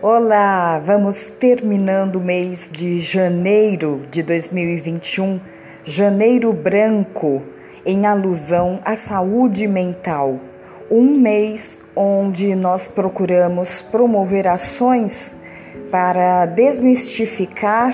[0.00, 5.40] Olá, vamos terminando o mês de janeiro de 2021,
[5.82, 7.42] janeiro branco,
[7.84, 10.38] em alusão à saúde mental.
[10.88, 15.34] Um mês onde nós procuramos promover ações
[15.90, 17.92] para desmistificar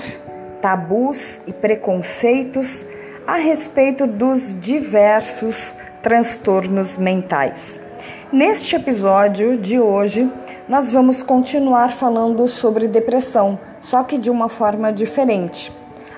[0.61, 2.85] tabus e preconceitos
[3.25, 7.83] a respeito dos diversos transtornos mentais.
[8.31, 10.29] Neste episódio de hoje,
[10.67, 15.71] nós vamos continuar falando sobre depressão, só que de uma forma diferente.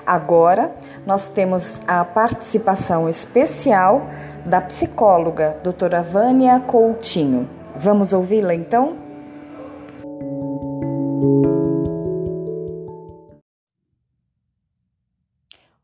[0.06, 0.74] Agora,
[1.06, 4.08] nós temos a participação especial
[4.44, 7.48] da psicóloga doutora Vânia Coutinho.
[7.76, 8.96] Vamos ouvi-la então?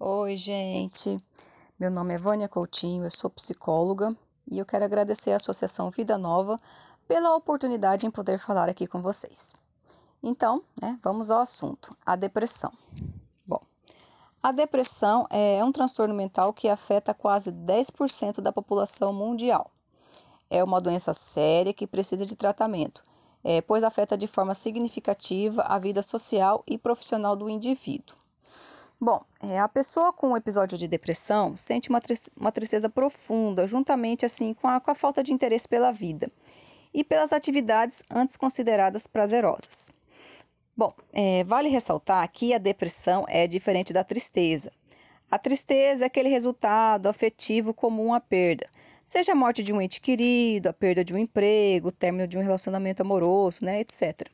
[0.00, 1.18] Oi, gente.
[1.78, 4.16] Meu nome é Vânia Coutinho, eu sou psicóloga
[4.50, 6.58] e eu quero agradecer à Associação Vida Nova
[7.06, 9.54] pela oportunidade em poder falar aqui com vocês.
[10.22, 12.72] Então, né, vamos ao assunto: a depressão.
[13.46, 13.60] Bom,
[14.42, 19.70] a depressão é um transtorno mental que afeta quase 10% da população mundial.
[20.48, 23.02] É uma doença séria que precisa de tratamento,
[23.42, 28.23] é, pois afeta de forma significativa a vida social e profissional do indivíduo.
[29.04, 32.00] Bom, é, a pessoa com um episódio de depressão sente uma,
[32.40, 36.26] uma tristeza profunda, juntamente assim com a, com a falta de interesse pela vida
[36.94, 39.90] e pelas atividades antes consideradas prazerosas.
[40.74, 44.72] Bom, é, vale ressaltar que a depressão é diferente da tristeza.
[45.30, 48.64] A tristeza é aquele resultado afetivo comum à perda,
[49.04, 52.38] seja a morte de um ente querido, a perda de um emprego, o término de
[52.38, 54.26] um relacionamento amoroso, né, etc.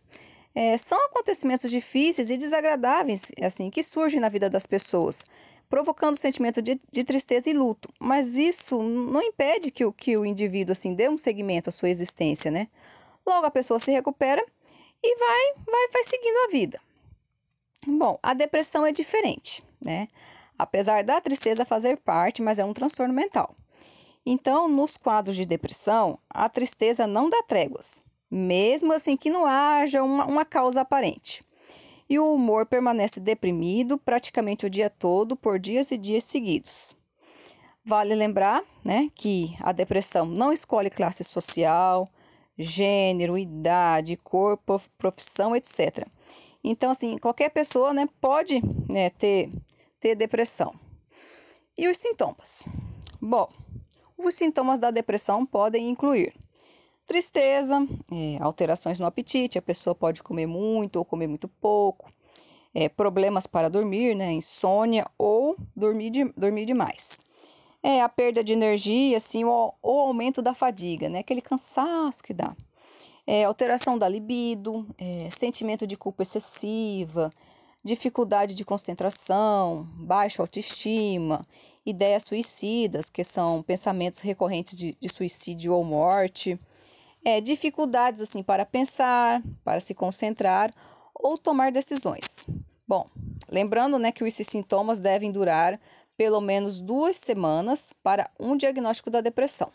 [0.55, 5.23] É, são acontecimentos difíceis e desagradáveis, assim, que surgem na vida das pessoas,
[5.69, 7.89] provocando sentimento de, de, tristeza e luto.
[8.01, 11.89] Mas isso não impede que o, que o indivíduo assim dê um segmento à sua
[11.89, 12.69] existência, né?
[13.25, 14.45] Logo a pessoa se recupera
[15.03, 16.81] e vai, vai, vai seguindo a vida.
[17.87, 20.09] Bom, a depressão é diferente, né?
[20.59, 23.55] Apesar da tristeza fazer parte, mas é um transtorno mental.
[24.27, 30.03] Então, nos quadros de depressão, a tristeza não dá tréguas, mesmo assim que não haja
[30.03, 31.41] uma, uma causa aparente
[32.11, 36.97] e o humor permanece deprimido praticamente o dia todo, por dias e dias seguidos.
[37.85, 42.05] Vale lembrar né, que a depressão não escolhe classe social,
[42.59, 46.05] gênero, idade, corpo, profissão, etc.
[46.65, 48.61] Então, assim, qualquer pessoa né, pode
[48.93, 49.49] né, ter,
[50.01, 50.75] ter depressão.
[51.79, 52.67] E os sintomas?
[53.21, 53.49] Bom,
[54.19, 56.35] os sintomas da depressão podem incluir
[57.11, 62.09] Tristeza, é, alterações no apetite, a pessoa pode comer muito ou comer muito pouco.
[62.73, 67.19] É, problemas para dormir, né, insônia ou dormir, de, dormir demais.
[67.83, 72.33] É, a perda de energia, assim, ou, o aumento da fadiga, né, aquele cansaço que
[72.33, 72.57] dá.
[73.27, 77.29] É, alteração da libido, é, sentimento de culpa excessiva,
[77.83, 81.45] dificuldade de concentração, baixa autoestima,
[81.85, 86.57] ideias suicidas, que são pensamentos recorrentes de, de suicídio ou morte,
[87.25, 90.73] é, dificuldades assim para pensar, para se concentrar
[91.15, 92.47] ou tomar decisões.
[92.87, 93.07] Bom,
[93.49, 95.79] lembrando né, que esses sintomas devem durar
[96.17, 99.71] pelo menos duas semanas para um diagnóstico da depressão.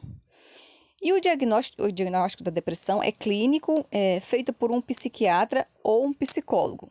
[1.01, 6.05] E o diagnóstico, o diagnóstico da depressão é clínico, é feito por um psiquiatra ou
[6.05, 6.87] um psicólogo.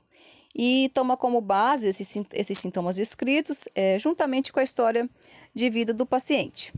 [0.54, 5.10] E toma como base esses, esses sintomas descritos, é, juntamente com a história
[5.52, 6.72] de vida do paciente.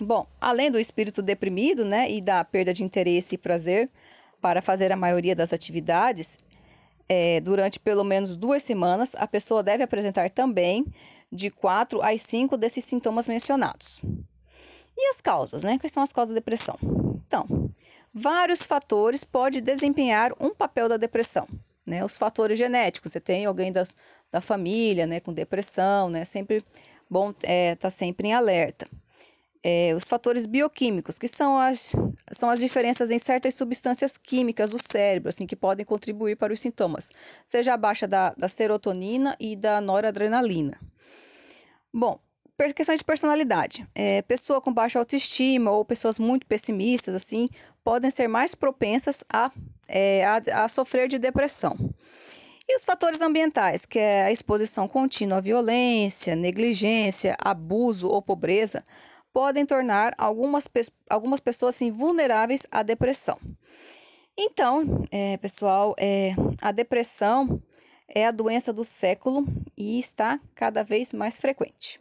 [0.00, 3.88] Bom, além do espírito deprimido, né, e da perda de interesse e prazer
[4.42, 6.38] para fazer a maioria das atividades,
[7.08, 10.84] é, durante pelo menos duas semanas, a pessoa deve apresentar também
[11.32, 14.00] de quatro a cinco desses sintomas mencionados.
[14.96, 15.78] E as causas, né?
[15.78, 16.76] Quais são as causas da depressão?
[17.26, 17.70] Então,
[18.12, 21.46] vários fatores podem desempenhar um papel da depressão.
[21.86, 22.04] Né?
[22.04, 23.94] Os fatores genéticos, você tem alguém das,
[24.30, 26.24] da família né, com depressão, né?
[26.24, 26.64] Sempre
[27.08, 28.88] bom estar é, tá sempre em alerta
[29.68, 31.92] é, os fatores bioquímicos, que são as,
[32.30, 36.60] são as diferenças em certas substâncias químicas do cérebro, assim, que podem contribuir para os
[36.60, 37.10] sintomas,
[37.44, 40.78] seja a baixa da, da serotonina e da noradrenalina.
[41.92, 42.20] Bom,
[42.76, 43.84] questões de personalidade.
[43.92, 47.48] É, pessoa com baixa autoestima ou pessoas muito pessimistas, assim,
[47.82, 49.50] podem ser mais propensas a,
[49.88, 51.76] é, a, a sofrer de depressão.
[52.68, 58.84] E os fatores ambientais, que é a exposição contínua à violência, negligência, abuso ou pobreza,
[59.36, 60.66] podem tornar algumas,
[61.10, 63.38] algumas pessoas assim, vulneráveis à depressão.
[64.34, 66.30] Então, é, pessoal, é,
[66.62, 67.62] a depressão
[68.08, 69.44] é a doença do século
[69.76, 72.00] e está cada vez mais frequente.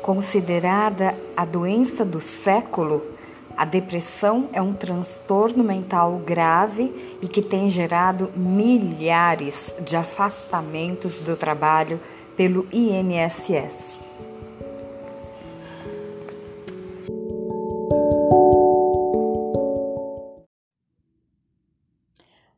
[0.00, 3.17] Considerada a doença do século,
[3.58, 11.36] a depressão é um transtorno mental grave e que tem gerado milhares de afastamentos do
[11.36, 12.00] trabalho
[12.36, 13.98] pelo INSS.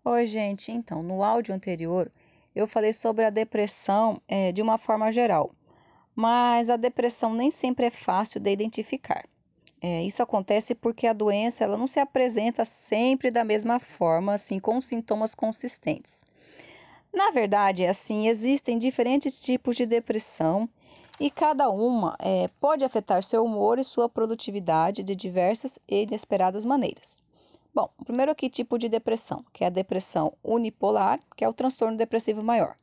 [0.05, 0.71] Oi, gente.
[0.71, 2.11] Então, no áudio anterior,
[2.55, 5.51] eu falei sobre a depressão é, de uma forma geral,
[6.15, 9.25] mas a depressão nem sempre é fácil de identificar.
[9.83, 14.59] É, isso acontece porque a doença ela não se apresenta sempre da mesma forma, assim,
[14.59, 16.23] com sintomas consistentes.
[17.13, 20.69] Na verdade, é assim, existem diferentes tipos de depressão
[21.19, 26.65] e cada uma é, pode afetar seu humor e sua produtividade de diversas e inesperadas
[26.65, 27.21] maneiras.
[27.75, 31.97] Bom, primeiro aqui tipo de depressão, que é a depressão unipolar, que é o transtorno
[31.97, 32.77] depressivo maior.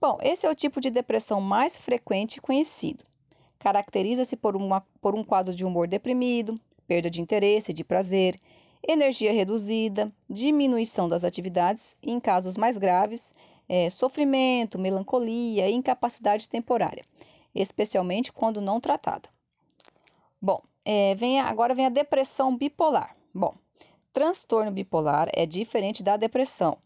[0.00, 3.04] Bom, esse é o tipo de depressão mais frequente e conhecido.
[3.58, 4.54] Caracteriza-se por,
[5.00, 6.54] por um quadro de humor deprimido,
[6.86, 8.36] perda de interesse, de prazer,
[8.86, 13.32] energia reduzida, diminuição das atividades e, em casos mais graves,
[13.68, 17.04] é, sofrimento, melancolia e incapacidade temporária,
[17.54, 19.28] especialmente quando não tratada.
[20.40, 23.12] Bom, é, vem a, agora vem a depressão bipolar.
[23.34, 23.52] Bom,
[24.12, 26.78] transtorno bipolar é diferente da depressão.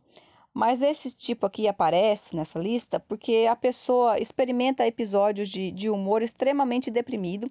[0.54, 6.22] Mas esse tipo aqui aparece nessa lista porque a pessoa experimenta episódios de, de humor
[6.22, 7.50] extremamente deprimido,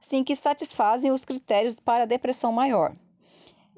[0.00, 2.92] assim que satisfazem os critérios para depressão maior.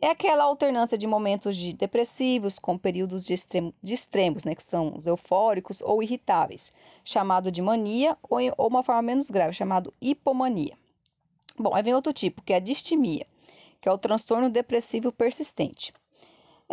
[0.01, 4.63] É aquela alternância de momentos de depressivos com períodos de, extremo, de extremos, né, que
[4.63, 6.73] são os eufóricos ou irritáveis,
[7.05, 10.77] chamado de mania, ou, ou uma forma menos grave, chamado hipomania.
[11.57, 13.27] Bom, aí vem outro tipo, que é a distimia
[13.83, 15.93] que é o transtorno depressivo persistente.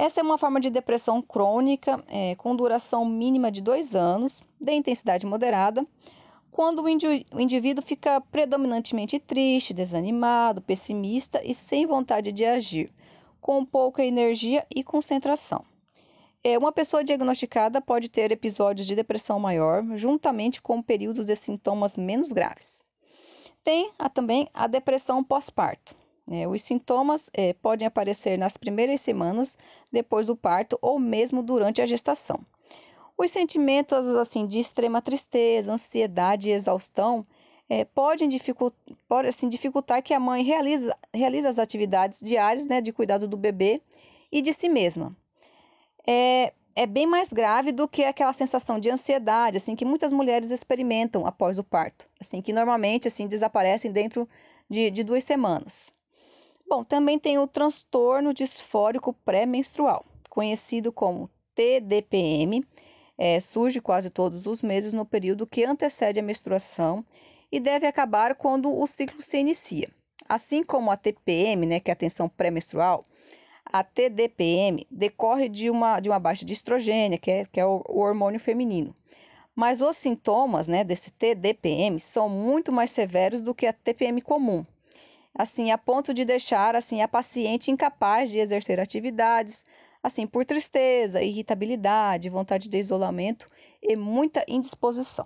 [0.02, 4.72] Essa é uma forma de depressão crônica é, com duração mínima de dois anos, de
[4.72, 5.86] intensidade moderada,
[6.50, 6.88] quando o,
[7.38, 12.90] indivíduo fica predominantemente triste, desanimado, pessimista e sem vontade de agir,
[13.42, 15.66] com pouca energia e concentração.
[16.42, 21.98] É, uma pessoa diagnosticada pode ter episódios de depressão maior, juntamente com períodos de sintomas
[21.98, 22.86] menos graves.
[23.66, 25.94] Tem a, também a depressão pós-parto.
[26.32, 29.58] É, os sintomas é, podem aparecer nas primeiras semanas
[29.92, 32.40] depois do parto ou mesmo durante a gestação.
[33.18, 37.26] Os sentimentos assim de extrema tristeza, ansiedade e exaustão
[37.68, 40.90] é, podem dificultar, pode, assim, dificultar que a mãe realize,
[41.48, 43.82] as atividades diárias né, de cuidado do bebê
[44.32, 45.16] e de si mesma.
[46.08, 50.50] É, é bem mais grave do que aquela sensação de ansiedade assim que muitas mulheres
[50.50, 54.28] experimentam após o parto, assim que normalmente assim desaparecem dentro
[54.70, 55.92] de, de duas semanas.
[56.70, 62.64] Bom, também tem o transtorno disfórico pré-menstrual, conhecido como TDPM.
[63.18, 67.04] É, surge quase todos os meses no período que antecede a menstruação
[67.52, 69.88] e deve acabar quando o ciclo se inicia.
[70.30, 73.02] Assim como a TPM, né, que é a tensão pré-menstrual,
[73.66, 77.84] a TDPM decorre de uma, de uma baixa de estrogênio, que é, que é o,
[77.90, 78.94] o hormônio feminino.
[79.56, 84.64] Mas os sintomas né, desse TDPM são muito mais severos do que a TPM comum
[85.40, 89.64] assim, a ponto de deixar assim a paciente incapaz de exercer atividades,
[90.04, 93.46] assim, por tristeza, irritabilidade, vontade de isolamento
[93.82, 95.26] e muita indisposição.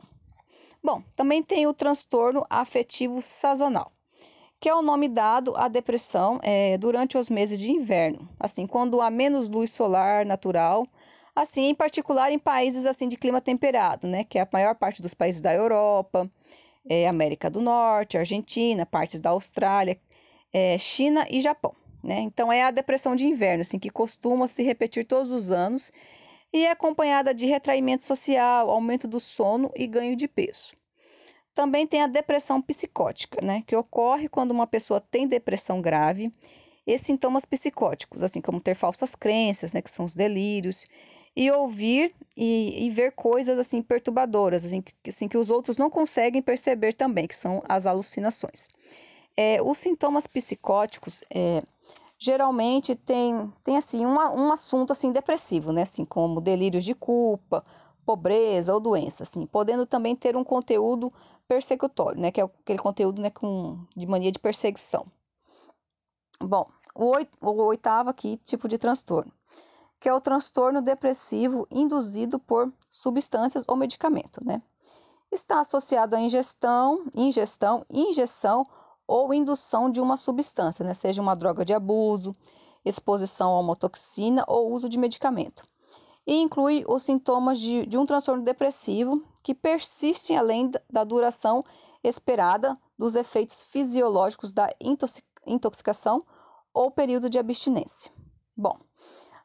[0.83, 3.91] Bom, também tem o transtorno afetivo sazonal,
[4.59, 9.01] que é o nome dado à depressão é, durante os meses de inverno, assim, quando
[9.01, 10.85] há menos luz solar natural,
[11.35, 15.01] assim, em particular em países assim de clima temperado, né, que é a maior parte
[15.01, 16.29] dos países da Europa,
[16.89, 19.99] é, América do Norte, Argentina, partes da Austrália,
[20.51, 21.75] é, China e Japão.
[22.03, 22.19] Né?
[22.19, 25.91] Então, é a depressão de inverno, assim, que costuma se repetir todos os anos
[26.51, 30.73] e é acompanhada de retraimento social, aumento do sono e ganho de peso.
[31.53, 36.31] Também tem a depressão psicótica, né, que ocorre quando uma pessoa tem depressão grave
[36.85, 40.85] e sintomas psicóticos, assim como ter falsas crenças, né, que são os delírios,
[41.35, 45.89] e ouvir e, e ver coisas assim perturbadoras, assim que, assim que os outros não
[45.89, 48.67] conseguem perceber também, que são as alucinações.
[49.35, 51.63] É, os sintomas psicóticos é,
[52.19, 55.83] geralmente tem, tem assim um, um assunto assim depressivo, né?
[55.83, 57.63] Assim como delírios de culpa,
[58.05, 61.11] pobreza ou doença, assim, podendo também ter um conteúdo
[61.47, 62.31] persecutório, né?
[62.31, 65.03] Que é aquele conteúdo né, com, de mania de perseguição.
[66.39, 69.31] Bom, o, oit, o oitavo aqui tipo de transtorno
[70.03, 74.61] que é o transtorno depressivo induzido por substâncias ou medicamento, né?
[75.31, 78.67] Está associado à ingestão, ingestão, injeção
[79.07, 80.93] ou indução de uma substância, né?
[80.93, 82.33] Seja uma droga de abuso,
[82.83, 85.63] exposição a uma toxina ou uso de medicamento.
[86.27, 91.63] E inclui os sintomas de, de um transtorno depressivo que persistem além da duração
[92.03, 94.69] esperada dos efeitos fisiológicos da
[95.47, 96.19] intoxicação
[96.73, 98.11] ou período de abstinência.
[98.55, 98.77] Bom,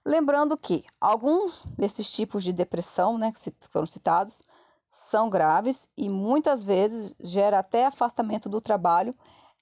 [0.09, 4.41] lembrando que alguns desses tipos de depressão, né, que foram citados,
[4.89, 9.13] são graves e muitas vezes gera até afastamento do trabalho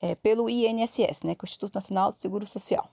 [0.01, 2.89] é, pelo INSS, né, que é o Instituto Nacional de Seguro Social.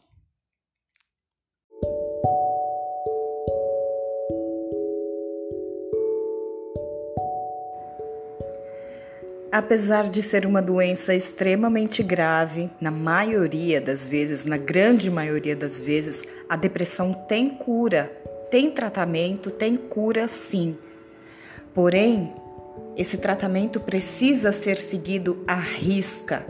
[9.54, 15.80] Apesar de ser uma doença extremamente grave, na maioria das vezes, na grande maioria das
[15.80, 18.12] vezes, a depressão tem cura,
[18.50, 20.76] tem tratamento, tem cura sim.
[21.72, 22.34] Porém,
[22.98, 26.44] esse tratamento precisa ser seguido à risca.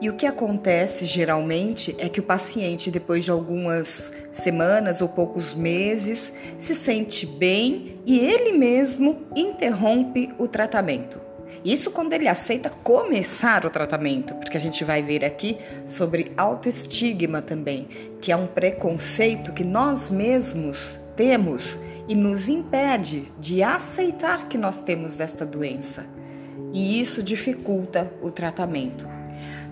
[0.00, 5.54] E o que acontece geralmente é que o paciente, depois de algumas semanas ou poucos
[5.54, 11.29] meses, se sente bem e ele mesmo interrompe o tratamento.
[11.64, 17.42] Isso quando ele aceita começar o tratamento, porque a gente vai ver aqui sobre autoestigma
[17.42, 17.86] também,
[18.20, 24.80] que é um preconceito que nós mesmos temos e nos impede de aceitar que nós
[24.80, 26.06] temos esta doença.
[26.72, 29.06] E isso dificulta o tratamento.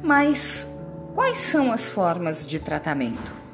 [0.03, 0.69] Mas
[1.15, 3.48] quais são as formas de tratamento?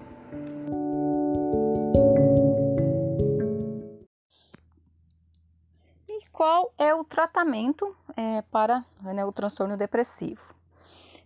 [6.34, 10.42] Qual é o tratamento é, para né, o transtorno depressivo?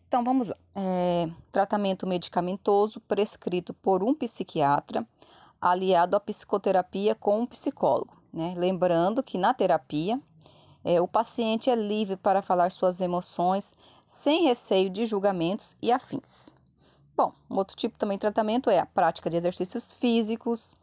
[0.07, 0.57] Então vamos lá.
[0.75, 5.07] É, tratamento medicamentoso prescrito por um psiquiatra,
[5.59, 8.15] aliado à psicoterapia com um psicólogo.
[8.31, 8.53] Né?
[8.55, 10.21] Lembrando que na terapia
[10.85, 13.75] é, o paciente é livre para falar suas emoções
[14.05, 16.51] sem receio de julgamentos e afins.
[17.17, 20.75] Bom, um outro tipo também de tratamento é a prática de exercícios físicos,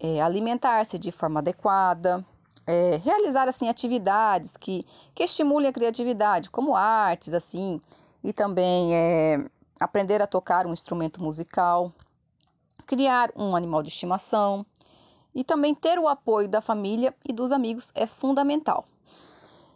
[0.00, 2.24] é, alimentar-se de forma adequada,
[2.66, 7.80] é, realizar assim atividades que, que estimulem a criatividade, como artes assim,
[8.22, 9.44] e também é,
[9.78, 11.92] aprender a tocar um instrumento musical,
[12.86, 14.64] criar um animal de estimação
[15.34, 18.84] e também ter o apoio da família e dos amigos é fundamental.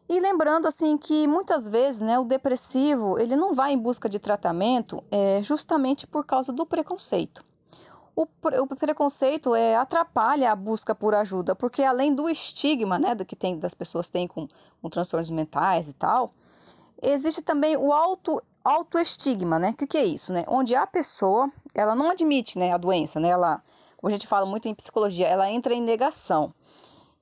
[0.09, 4.19] E lembrando assim que muitas vezes, né, o depressivo ele não vai em busca de
[4.19, 7.45] tratamento é, justamente por causa do preconceito.
[8.19, 8.27] O,
[8.63, 13.37] o preconceito é, atrapalha a busca por ajuda, porque além do estigma né, do que
[13.37, 14.49] tem, das pessoas têm com,
[14.83, 16.29] com transtornos mentais e tal,
[17.01, 19.71] existe também o auto autoestigma, né?
[19.71, 20.45] O que, que é isso, né?
[20.49, 23.29] Onde a pessoa, ela não admite, né, a doença, né?
[23.29, 23.63] Ela,
[23.97, 26.53] como a gente fala muito em psicologia, ela entra em negação.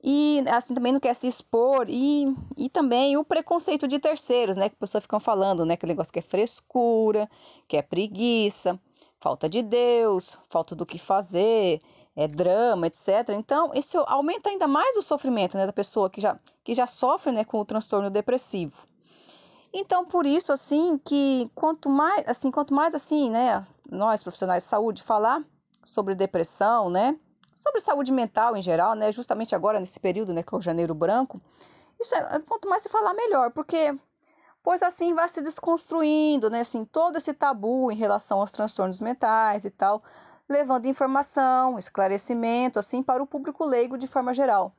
[0.03, 4.67] E assim também não quer se expor e, e também o preconceito de terceiros, né?
[4.67, 5.75] Que as pessoas ficam falando, né?
[5.75, 7.29] Aquele negócio que é frescura,
[7.67, 8.79] que é preguiça
[9.19, 11.79] falta de Deus, falta do que fazer,
[12.15, 13.29] é drama, etc.
[13.29, 17.31] Então, isso aumenta ainda mais o sofrimento né, da pessoa que já, que já sofre
[17.31, 18.81] né, com o transtorno depressivo.
[19.71, 24.69] Então, por isso, assim, que quanto mais, assim, quanto mais, assim, né, nós profissionais de
[24.69, 25.43] saúde falar
[25.83, 27.15] sobre depressão, né,
[27.53, 30.95] sobre saúde mental em geral, né, justamente agora nesse período, né, que é o janeiro
[30.95, 31.39] branco,
[31.99, 33.95] isso é, quanto mais se falar melhor, porque
[34.67, 39.63] pois assim vai se desconstruindo, né, assim, todo esse tabu em relação aos transtornos mentais
[39.63, 40.03] e tal,
[40.49, 44.73] levando informação, esclarecimento, assim, para o público leigo de forma geral.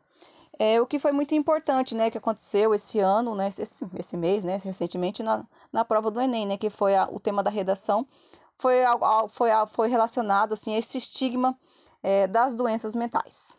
[0.59, 4.45] É, o que foi muito importante, né, que aconteceu esse ano, né, esse, esse mês,
[4.45, 5.43] né, recentemente na,
[5.73, 8.07] na prova do Enem, né, que foi a, o tema da redação,
[8.59, 11.59] foi, a, foi, a, foi relacionado, assim, a esse estigma
[12.03, 13.55] é, das doenças mentais.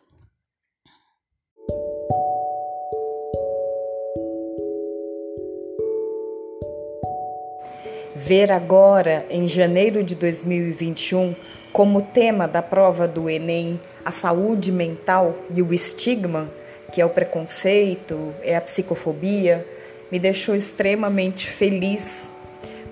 [8.22, 11.34] Ver agora, em janeiro de 2021,
[11.72, 16.50] como tema da prova do Enem a saúde mental e o estigma,
[16.92, 19.66] que é o preconceito, é a psicofobia,
[20.12, 22.28] me deixou extremamente feliz,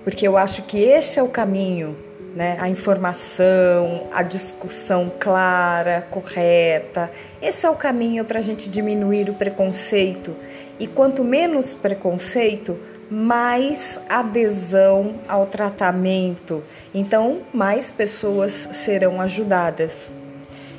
[0.03, 1.95] porque eu acho que esse é o caminho,
[2.35, 2.57] né?
[2.59, 9.35] A informação, a discussão clara, correta, esse é o caminho para a gente diminuir o
[9.35, 10.35] preconceito.
[10.79, 16.63] E quanto menos preconceito, mais adesão ao tratamento,
[16.93, 20.11] então mais pessoas serão ajudadas.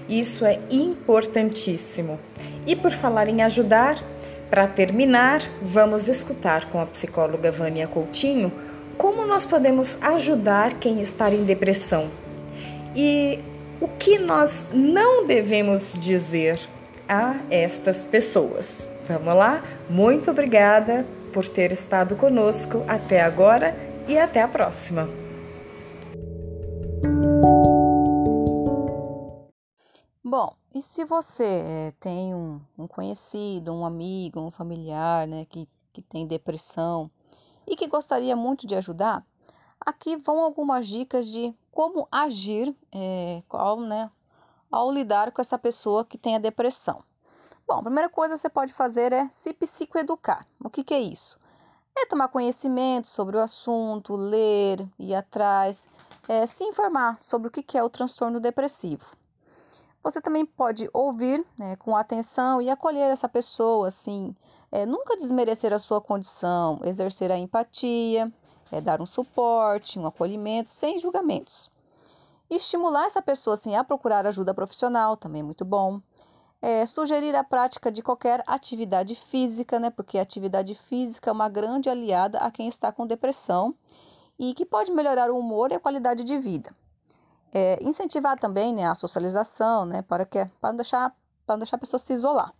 [0.08, 2.18] Isso é importantíssimo.
[2.66, 3.96] E por falar em ajudar,
[4.50, 8.52] para terminar, vamos escutar com a psicóloga Vânia Coutinho
[8.98, 12.10] como nós podemos ajudar quem está em depressão
[12.94, 13.38] e
[13.80, 16.60] o que nós não devemos dizer
[17.08, 18.86] a estas pessoas.
[19.08, 19.64] Vamos lá?
[19.88, 23.74] Muito obrigada por ter estado conosco até agora
[24.06, 25.08] e até a próxima.
[30.22, 35.68] Bom, e se você é, tem um, um, conhecido, um amigo, um familiar, né, que,
[35.92, 37.10] que tem depressão
[37.66, 39.26] e que gostaria muito de ajudar,
[39.80, 44.10] aqui vão algumas dicas de como agir é, ao, né,
[44.70, 47.02] ao lidar com essa pessoa que tem a depressão.
[47.70, 50.44] Bom, a primeira coisa que você pode fazer é se psicoeducar.
[50.58, 51.38] O que, que é isso?
[51.96, 55.88] É tomar conhecimento sobre o assunto, ler, ir atrás,
[56.28, 59.14] é, se informar sobre o que, que é o transtorno depressivo.
[60.02, 64.34] Você também pode ouvir né, com atenção e acolher essa pessoa, assim,
[64.72, 68.32] é, nunca desmerecer a sua condição, exercer a empatia,
[68.72, 71.70] é, dar um suporte, um acolhimento, sem julgamentos.
[72.50, 76.00] E estimular essa pessoa assim, a procurar ajuda profissional, também é muito bom.
[76.62, 79.88] É, sugerir a prática de qualquer atividade física, né?
[79.88, 83.74] Porque a atividade física é uma grande aliada a quem está com depressão
[84.38, 86.70] e que pode melhorar o humor e a qualidade de vida.
[87.52, 90.02] É, incentivar também né, a socialização, né?
[90.02, 92.52] Para, que, para, não deixar, para não deixar a pessoa se isolar.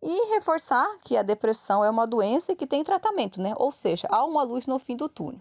[0.00, 3.54] E reforçar que a depressão é uma doença e que tem tratamento, né?
[3.56, 5.40] Ou seja, há uma luz no fim do túnel.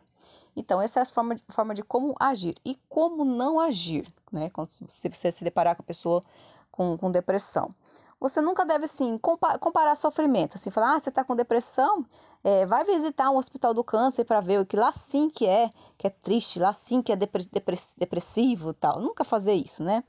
[0.55, 4.49] Então, essa é a forma, forma de como agir e como não agir, né?
[4.49, 6.23] Quando você se deparar com a pessoa
[6.75, 7.69] com, com depressão.
[8.19, 12.05] Você nunca deve, sim, comparar, comparar sofrimento, assim, falar, ah, você está com depressão,
[12.43, 15.69] é, vai visitar um hospital do câncer para ver o que lá sim que é,
[15.97, 18.99] que é triste, lá sim que é depressivo tal.
[18.99, 20.03] Nunca fazer isso, né?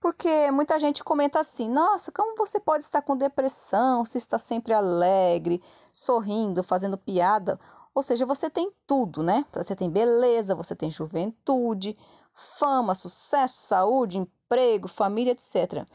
[0.00, 4.72] Porque muita gente comenta assim: nossa, como você pode estar com depressão se está sempre
[4.72, 5.62] alegre,
[5.92, 7.58] sorrindo, fazendo piada?
[7.94, 9.44] Ou seja, você tem tudo, né?
[9.52, 11.96] Você tem beleza, você tem juventude,
[12.34, 15.86] fama, sucesso, saúde, emprego, família, etc.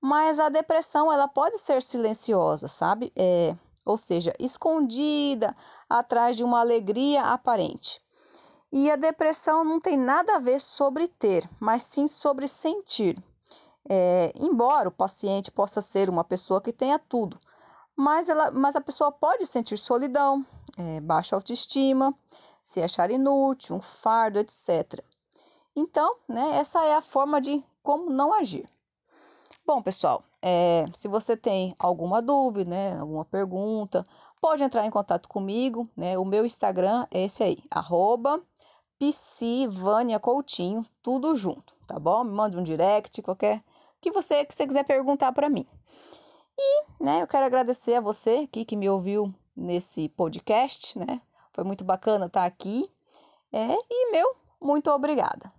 [0.00, 3.12] Mas a depressão ela pode ser silenciosa, sabe?
[3.16, 5.54] É, ou seja, escondida
[5.88, 8.00] atrás de uma alegria aparente.
[8.72, 13.22] E a depressão não tem nada a ver sobre ter, mas sim sobre sentir.
[13.88, 17.38] É, embora o paciente possa ser uma pessoa que tenha tudo,
[17.96, 20.44] mas, ela, mas a pessoa pode sentir solidão,
[20.76, 22.14] é, baixa autoestima,
[22.62, 25.04] se achar inútil, um fardo, etc.
[25.74, 28.66] Então, né, essa é a forma de como não agir.
[29.64, 34.04] Bom, pessoal, é, se você tem alguma dúvida, né, alguma pergunta,
[34.40, 36.18] pode entrar em contato comigo, né?
[36.18, 38.42] O meu Instagram é esse aí, arroba
[41.02, 42.22] tudo junto, tá bom?
[42.22, 43.62] Me manda um direct, qualquer
[44.00, 45.66] que você que você quiser perguntar para mim.
[46.58, 51.20] E, né, eu quero agradecer a você aqui que me ouviu nesse podcast, né?
[51.52, 52.88] Foi muito bacana estar aqui.
[53.52, 55.52] É, e meu, muito obrigada.